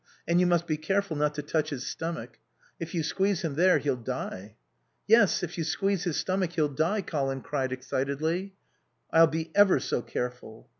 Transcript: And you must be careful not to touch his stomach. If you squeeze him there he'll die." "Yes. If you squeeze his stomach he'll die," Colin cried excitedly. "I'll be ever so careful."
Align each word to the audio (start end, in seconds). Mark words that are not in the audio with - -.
And 0.27 0.39
you 0.39 0.47
must 0.47 0.65
be 0.65 0.77
careful 0.77 1.15
not 1.15 1.35
to 1.35 1.43
touch 1.43 1.69
his 1.69 1.85
stomach. 1.85 2.39
If 2.79 2.95
you 2.95 3.03
squeeze 3.03 3.43
him 3.43 3.53
there 3.53 3.77
he'll 3.77 3.95
die." 3.97 4.55
"Yes. 5.07 5.43
If 5.43 5.59
you 5.59 5.63
squeeze 5.63 6.05
his 6.05 6.17
stomach 6.17 6.53
he'll 6.53 6.69
die," 6.69 7.01
Colin 7.03 7.41
cried 7.41 7.71
excitedly. 7.71 8.55
"I'll 9.13 9.27
be 9.27 9.51
ever 9.53 9.79
so 9.79 10.01
careful." 10.01 10.69